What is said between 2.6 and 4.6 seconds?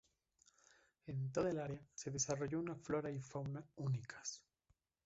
flora y fauna únicas.